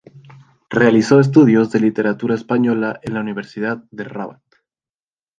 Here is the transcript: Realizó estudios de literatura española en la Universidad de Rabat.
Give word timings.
Realizó 0.71 1.19
estudios 1.19 1.69
de 1.71 1.79
literatura 1.79 2.33
española 2.33 2.99
en 3.03 3.13
la 3.13 3.19
Universidad 3.19 3.83
de 3.91 4.03
Rabat. 4.05 4.41